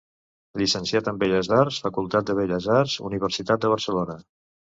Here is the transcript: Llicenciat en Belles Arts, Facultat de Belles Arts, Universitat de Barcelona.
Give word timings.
Llicenciat 0.59 1.09
en 1.11 1.17
Belles 1.23 1.49
Arts, 1.57 1.77
Facultat 1.83 2.31
de 2.31 2.35
Belles 2.41 2.67
Arts, 2.79 2.97
Universitat 3.11 3.67
de 3.67 3.71
Barcelona. 3.77 4.19